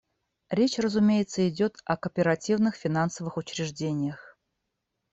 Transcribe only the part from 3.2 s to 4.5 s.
учреждениях.